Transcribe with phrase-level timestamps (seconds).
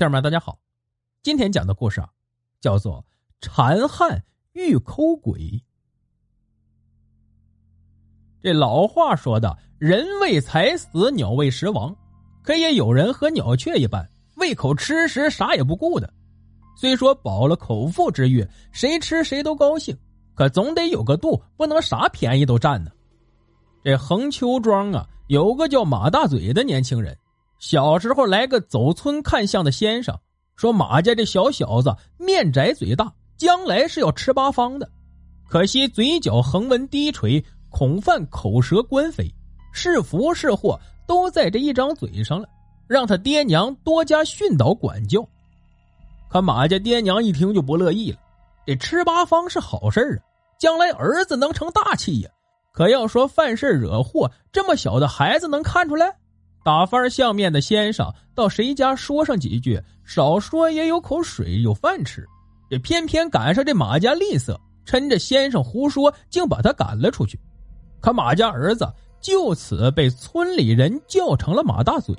[0.00, 0.58] 弟儿们，大家好，
[1.22, 2.08] 今天讲的故事啊，
[2.58, 3.04] 叫做
[3.46, 5.38] 《馋汉遇抠鬼》。
[8.40, 11.94] 这老话说的“人为财死，鸟为食亡”，
[12.42, 16.10] 可也有人和鸟雀一般，胃口吃食，啥也不顾的。
[16.74, 18.42] 虽说饱了口腹之欲，
[18.72, 19.94] 谁吃谁都高兴，
[20.34, 22.90] 可总得有个度，不能啥便宜都占呢。
[23.84, 27.14] 这横秋庄啊，有个叫马大嘴的年轻人。
[27.60, 30.18] 小时候来个走村看相的先生，
[30.56, 34.90] 说马家这小小子面窄嘴大，将来是要吃八方的。
[35.46, 39.30] 可惜嘴角横纹低垂，恐犯口舌官非，
[39.72, 42.48] 是福是祸都在这一张嘴上了，
[42.88, 45.22] 让他爹娘多加训导管教。
[46.30, 48.18] 可马家爹娘一听就不乐意了，
[48.64, 50.24] 这吃八方是好事啊，
[50.58, 52.30] 将来儿子能成大器呀。
[52.72, 56.16] 可要说犯事惹祸，这么小的孩子能看出来？
[56.62, 62.26] 打翻相面的先生到谁家说上几句，少说也有口水有饭吃。
[62.68, 67.38] 这偏偏赶上这马家吝啬，趁着先生胡说，竟把他赶了出去。
[68.00, 68.86] 可马家儿子
[69.20, 72.14] 就此被村里人叫成了马大嘴。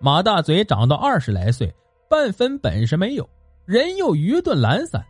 [0.00, 1.72] 马大嘴长到二十来岁，
[2.10, 3.28] 半分本事没有，
[3.64, 5.04] 人又愚钝懒散。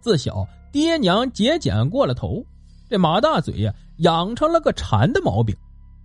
[0.00, 2.44] 自小爹娘节俭过了头，
[2.88, 5.54] 这马大嘴呀，养成了个馋的毛病。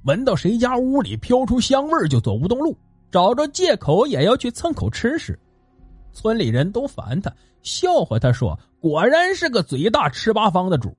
[0.07, 2.77] 闻到谁家屋里飘出香味就走不动路，
[3.11, 5.37] 找着借口也要去蹭口吃食。
[6.13, 7.29] 村里人都烦他，
[7.61, 10.95] 笑话他说：“果然是个嘴大吃八方的主。”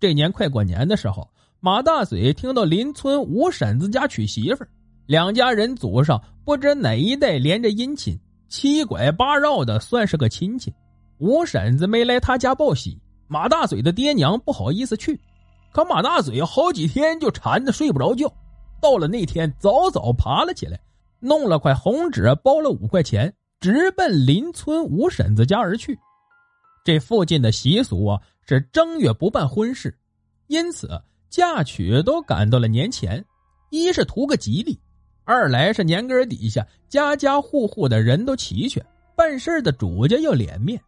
[0.00, 1.28] 这年快过年的时候，
[1.60, 4.64] 马大嘴听到邻村吴婶子家娶媳妇
[5.04, 10.72] 两家人祖上不知哪一代连着姻亲，七拐八绕的算是个亲戚。
[11.18, 12.98] 吴婶子没来他家报喜，
[13.28, 15.20] 马大嘴的爹娘不好意思去。
[15.72, 18.30] 可马大嘴好几天就馋得睡不着觉，
[18.80, 20.78] 到了那天早早爬了起来，
[21.18, 25.98] 弄了块红纸包了五块钱，直奔邻村吴婶子家而去。
[26.84, 29.96] 这附近的习俗啊是正月不办婚事，
[30.48, 33.24] 因此嫁娶都赶到了年前，
[33.70, 34.78] 一是图个吉利，
[35.24, 38.84] 二来是年根底下家家户户的人都齐全，
[39.16, 40.78] 办事的主家要脸面，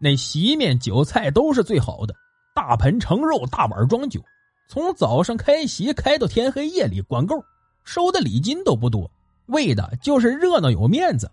[0.00, 2.12] 那席面酒菜都是最好的。
[2.54, 4.20] 大盆盛肉，大碗装酒，
[4.66, 7.36] 从早上开席开到天黑夜里，管够，
[7.84, 9.10] 收的礼金都不多，
[9.46, 11.30] 为的就是热闹有面子。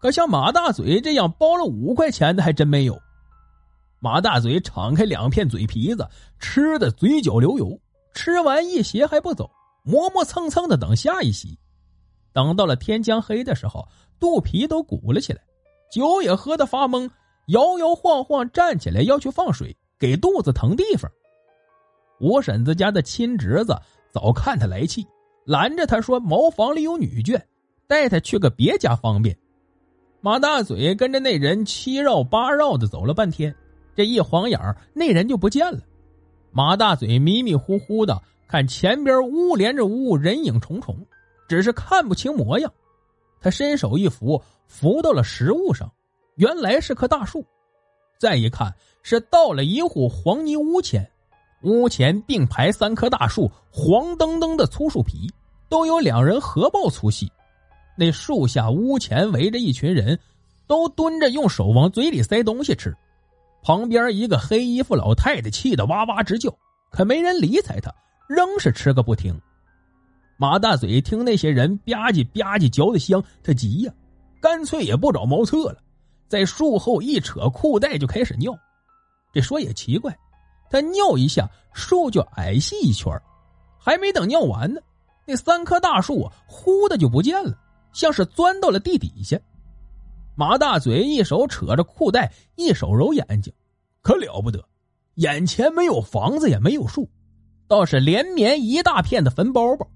[0.00, 3.00] 可像马大嘴这样包了五块钱的还真没有。
[4.00, 6.08] 马大嘴敞开两片嘴皮子，
[6.38, 7.76] 吃的嘴角流油，
[8.14, 9.50] 吃完一席还不走，
[9.82, 11.58] 磨磨蹭蹭的等下一席。
[12.32, 13.88] 等到了天将黑的时候，
[14.20, 15.40] 肚皮都鼓了起来，
[15.90, 17.10] 酒也喝得发懵，
[17.46, 19.76] 摇摇晃晃站起来要去放水。
[19.98, 21.10] 给肚子腾地方，
[22.20, 23.76] 吴婶子家的亲侄子
[24.10, 25.06] 早看他来气，
[25.44, 27.40] 拦着他说：“茅房里有女眷，
[27.86, 29.36] 带他去个别家方便。”
[30.20, 33.54] 马大嘴跟着那人七绕八绕的走了半天，
[33.94, 34.58] 这一晃眼
[34.92, 35.80] 那人就不见了。
[36.50, 41.06] 马大嘴迷迷糊糊的看前边屋连着屋，人影重重，
[41.48, 42.72] 只是看不清模样。
[43.40, 45.92] 他伸手一扶，扶到了石物上，
[46.34, 47.44] 原来是棵大树。
[48.18, 48.74] 再一看。
[49.00, 51.08] 是到了一户黄泥屋前，
[51.62, 55.30] 屋前并排三棵大树，黄澄澄的粗树皮，
[55.68, 57.30] 都有两人合抱粗细。
[57.96, 60.18] 那树下屋前围着一群人，
[60.66, 62.94] 都蹲着用手往嘴里塞东西吃。
[63.60, 66.56] 旁边一个黑衣服老太太气得哇哇直叫，
[66.90, 67.92] 可没人理睬她，
[68.28, 69.38] 仍是吃个不停。
[70.36, 73.92] 马大嘴听那些人吧唧吧唧嚼的香，他急呀，
[74.40, 75.78] 干脆也不找茅厕了，
[76.28, 78.56] 在树后一扯裤带就开始尿。
[79.32, 80.16] 这说也奇怪，
[80.70, 83.12] 他尿一下，树就矮细一圈
[83.78, 84.80] 还没等尿完呢，
[85.26, 87.56] 那三棵大树忽的就不见了，
[87.92, 89.38] 像是钻到了地底下。
[90.34, 93.52] 马大嘴一手扯着裤带，一手揉眼睛，
[94.02, 94.62] 可了不得，
[95.14, 97.08] 眼前没有房子，也没有树，
[97.66, 99.86] 倒是连绵一大片的坟包包。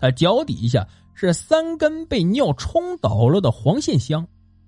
[0.00, 4.26] 他脚底下是三根被尿冲倒了的黄线香，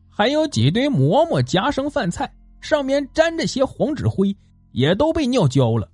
[0.08, 2.32] 还有几堆馍馍夹生饭菜。
[2.60, 4.36] 上面沾着些黄纸灰，
[4.72, 5.88] 也都被尿焦了。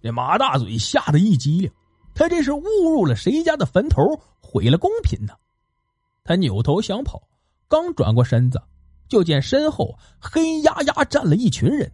[0.00, 1.70] 这马大嘴吓得一激灵，
[2.14, 4.02] 他这是误入了谁家的坟头，
[4.40, 5.32] 毁了公品呢？
[6.24, 7.20] 他扭头想跑，
[7.68, 8.62] 刚转过身子，
[9.08, 11.90] 就见身后黑压压站了一群人，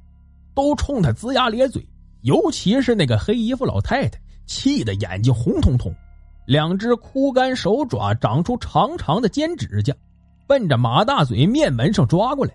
[0.55, 1.87] 都冲他龇牙咧嘴，
[2.23, 5.95] 尤其是那个黑衣服老太太，气得眼睛红彤彤，
[6.47, 9.95] 两只枯干手爪长出长长的尖指甲，
[10.47, 12.55] 奔着马大嘴面门上抓过来。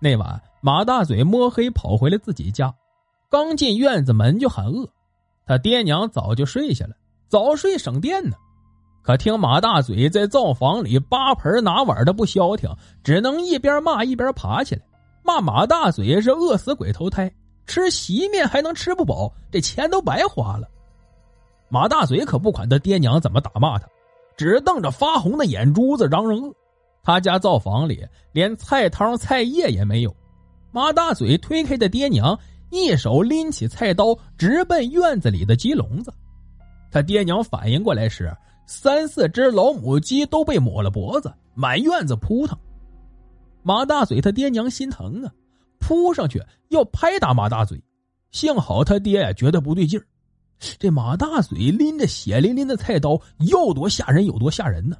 [0.00, 2.72] 那晚，马大嘴摸黑跑回了自己家，
[3.28, 4.88] 刚进院子门就喊饿。
[5.46, 6.94] 他爹娘早就睡下了，
[7.28, 8.36] 早睡省电呢。
[9.02, 12.70] 可听马大嘴在灶房里扒盆拿碗的不消停，
[13.02, 14.82] 只能一边骂一边爬起来，
[15.24, 17.32] 骂马大嘴是饿死鬼投胎，
[17.66, 20.68] 吃席面还能吃不饱，这钱都白花了。
[21.70, 23.88] 马大嘴可不管他爹娘怎么打骂他，
[24.36, 26.54] 只瞪着发红的眼珠子嚷嚷饿。
[27.02, 30.14] 他家灶房里连菜汤菜叶也没有，
[30.70, 32.38] 马大嘴推开的爹娘，
[32.70, 36.12] 一手拎起菜刀直奔院子里的鸡笼子。
[36.90, 38.34] 他爹娘反应过来时。
[38.70, 42.54] 三四只老母鸡都被抹了脖子，满院子扑腾。
[43.62, 45.32] 马大嘴他爹娘心疼啊，
[45.78, 47.82] 扑上去要拍打马大嘴。
[48.30, 50.04] 幸好他爹呀觉得不对劲儿，
[50.78, 53.18] 这马大嘴拎着血淋淋的菜刀，
[53.50, 54.98] 要多吓人有多吓人呢！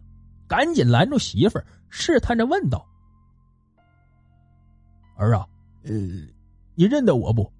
[0.49, 2.85] 赶紧拦住媳妇儿，试探着问道
[5.17, 5.47] ：“儿啊，
[5.85, 5.93] 呃，
[6.75, 7.53] 你认得我不？”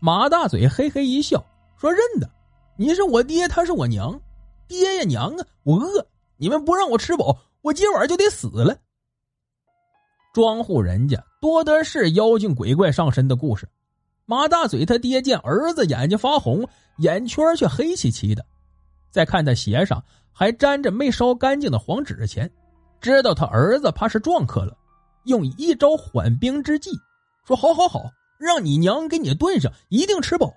[0.00, 1.44] 马大嘴嘿嘿一笑，
[1.76, 2.30] 说：“认得，
[2.76, 4.18] 你是我爹，他是我娘。”
[4.68, 5.46] 爹呀娘啊！
[5.62, 8.76] 我饿，你们不让我吃饱，我今晚就得死了。
[10.34, 13.66] 庄户人家多的是妖精鬼怪上身的故事。
[14.26, 18.44] 马大嘴他爹见儿子眼睛发红，眼圈却黑漆漆的，
[19.10, 20.04] 再看他鞋上
[20.38, 22.48] 还沾着没烧干净的黄纸钱，
[23.00, 24.78] 知道他儿子怕是撞客了，
[25.24, 26.92] 用一招缓兵之计，
[27.44, 28.04] 说：“好好好，
[28.38, 30.54] 让你娘给你炖上，一定吃饱。”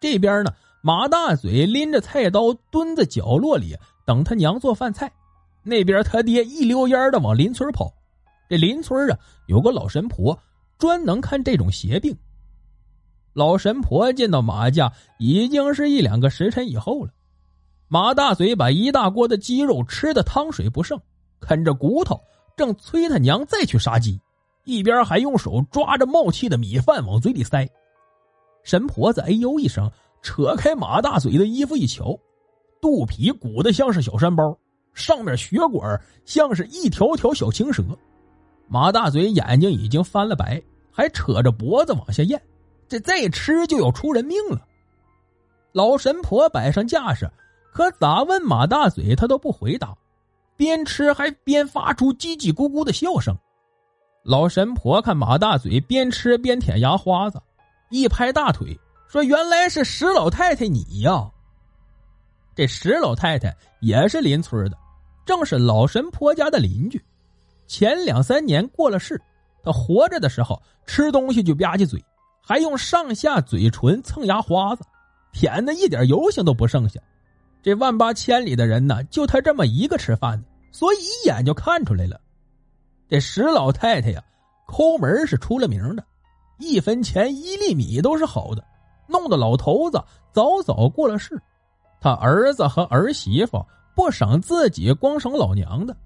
[0.00, 0.52] 这边呢。
[0.82, 5.12] 马大嘴拎着菜刀蹲在角落里等他娘做饭菜，
[5.64, 7.92] 那边他爹一溜烟的往邻村跑。
[8.48, 9.18] 这邻村啊，
[9.48, 10.38] 有个老神婆，
[10.78, 12.16] 专能看这种邪病。
[13.32, 17.10] 老神婆见到马家已经是一两个时辰以后了，
[17.88, 21.00] 马大嘴把一大锅的鸡肉吃的汤水不剩，
[21.40, 22.20] 啃着骨头，
[22.56, 24.20] 正催他娘再去杀鸡，
[24.64, 27.68] 一边还用手抓着冒气的米饭往嘴里塞。
[28.64, 29.90] 神婆子哎呦一声。
[30.22, 32.18] 扯开马大嘴的衣服一瞧，
[32.80, 34.58] 肚皮鼓得像是小山包，
[34.92, 37.84] 上面血管像是一条条小青蛇。
[38.66, 40.60] 马大嘴眼睛已经翻了白，
[40.90, 42.42] 还扯着脖子往下咽，
[42.88, 44.66] 这再吃就要出人命了。
[45.70, 47.30] 老神婆摆上架势，
[47.76, 49.94] 可咋问马大嘴他都不回答，
[50.56, 53.36] 边吃还边发出叽叽咕咕的笑声。
[54.22, 57.38] 老神婆看马大嘴边吃边舔牙花子，
[57.90, 58.74] 一拍大腿。
[59.06, 61.30] 说：“原来是石老太太你呀！
[62.54, 64.78] 这石老太太也是邻村的，
[65.26, 66.98] 正是老神婆家的邻居。
[67.66, 69.20] 前两三年过了世，
[69.62, 72.02] 她活着的时候吃东西就吧唧嘴，
[72.42, 74.82] 还用上下嘴唇蹭牙花子，
[75.30, 76.98] 舔的一点油性都不剩下。
[77.66, 82.20] 这万八千里的人呢，就他这么一个吃饭的，所以一眼就看出来了。
[83.08, 84.22] 这石老太太呀，
[84.68, 86.04] 抠门是出了名的，
[86.60, 88.64] 一分钱一粒米都是好的。”
[89.10, 90.00] 弄得老头子
[90.32, 91.42] 早早过了世，
[92.00, 93.66] 他儿子和儿媳妇
[93.96, 95.96] 不省自己，光省老娘的。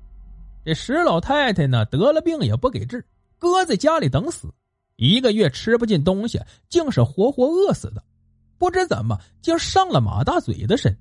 [0.64, 3.04] 这石老太太呢，得了病也不给治，
[3.38, 4.48] 搁在家里等死，
[4.96, 6.40] 一个月吃不进东西，
[6.70, 8.02] 竟是活活饿死的。
[8.56, 10.96] 不知怎么竟上了马大嘴的身，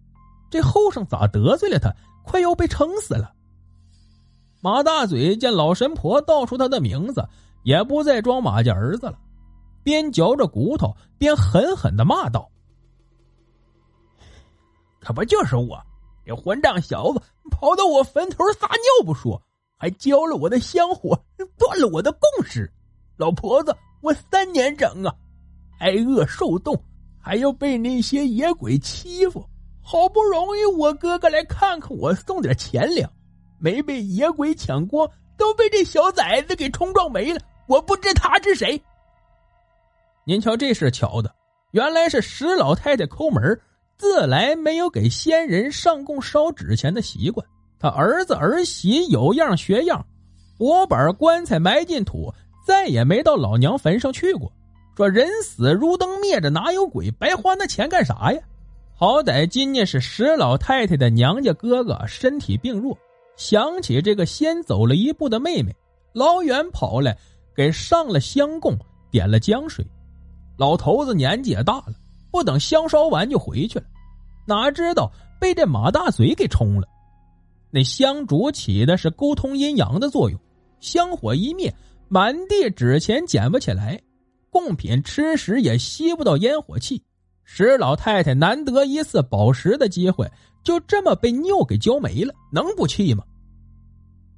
[0.49, 1.93] 这后生咋得罪了他，
[2.23, 3.33] 快要被撑死了。
[4.61, 7.25] 马大嘴见老神婆道出他的名字，
[7.63, 9.17] 也不再装马家儿子了。
[9.83, 12.49] 边嚼着骨头，边狠狠的骂道
[14.99, 15.81] ：“可不就是我，
[16.25, 19.41] 这混账小子跑到我坟头撒尿不说，
[19.77, 21.17] 还浇了我的香火，
[21.57, 22.69] 断了我的供食。
[23.15, 25.15] 老婆子，我三年整啊，
[25.79, 26.77] 挨饿受冻，
[27.17, 29.48] 还要被那些野鬼欺负。
[29.91, 33.11] 好不容易我哥哥来看看我，送点钱粮，
[33.57, 37.41] 没被野鬼抢光，都被这小崽子给冲撞没了。
[37.67, 38.79] 我不知他是谁。”
[40.25, 41.33] 您瞧，这事巧的，
[41.71, 43.59] 原来是石老太太抠门，
[43.97, 47.43] 自来没有给先人上供烧纸钱的习惯。
[47.79, 50.05] 他儿子儿媳有样学样，
[50.59, 52.31] 我把棺材埋进土，
[52.63, 54.53] 再也没到老娘坟上去过。
[54.95, 57.09] 说人死如灯灭着，哪有鬼？
[57.09, 58.39] 白花那钱干啥呀？
[58.99, 62.97] 好歹今年是石老太太的娘家哥哥身体病弱，
[63.37, 65.73] 想起这个先走了一步的妹妹，
[66.11, 67.17] 老远跑来
[67.55, 68.77] 给上了香供，
[69.09, 69.87] 点了江水。
[70.57, 71.93] 老头子年纪也大了，
[72.29, 73.85] 不等香烧完就回去了，
[74.45, 76.85] 哪知道被这马大嘴给冲了。
[77.71, 80.37] 那香烛起的是沟通阴阳的作用，
[80.81, 81.73] 香火一灭，
[82.09, 83.97] 满地纸钱捡不起来，
[84.49, 87.01] 贡品吃食也吸不到烟火气。
[87.51, 90.31] 石老太太难得一次饱食的机会，
[90.63, 93.23] 就这么被尿给浇没了，能不气吗？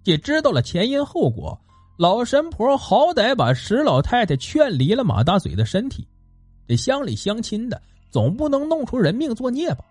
[0.06, 1.60] 也知道了前因后果，
[1.98, 6.08] 老神婆好歹把石老太太劝离了马大嘴的身体。
[6.66, 9.84] 这乡里乡亲的，总不能弄出人命作孽吧？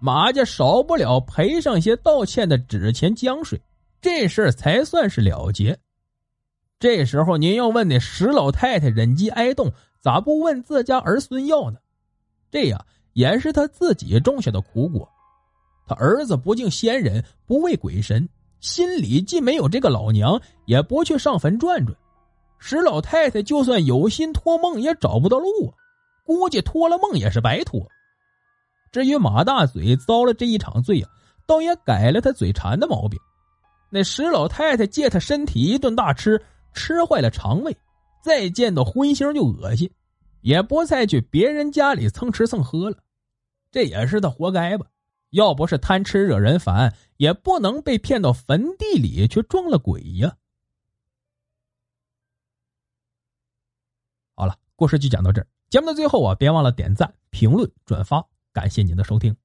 [0.00, 3.62] 马家少不了赔上些道歉的纸钱浆水，
[4.02, 5.78] 这事儿才算是了结。
[6.80, 11.78] 这时候您要问那石老太太忍饥挨冻，咋不问自家儿孙要呢？
[12.50, 15.08] 这呀也是他自己种下的苦果。
[15.86, 18.28] 他儿子不敬先人，不畏鬼神，
[18.60, 21.96] 心里既没有这个老娘，也不去上坟转转。
[22.58, 25.74] 石老太太就算有心托梦，也找不到路啊！
[26.24, 27.80] 估计托了梦也是白托。
[28.92, 31.08] 至于马大嘴遭了这一场罪啊，
[31.46, 33.18] 倒也改了他嘴馋的毛病。
[33.90, 36.40] 那石老太太借他身体一顿大吃，
[36.72, 37.76] 吃坏了肠胃，
[38.22, 39.90] 再见到荤腥就恶心，
[40.40, 42.98] 也不再去别人家里蹭吃蹭喝了。
[43.70, 44.86] 这也是他活该吧？
[45.30, 50.36] 要不是贪吃惹人烦，也不能被骗到坟地里去撞了鬼呀。
[54.34, 55.46] 好了，故事就讲到这儿。
[55.68, 59.36] 节目的最后啊，别忘了点赞、评论、转发，感谢您的收听。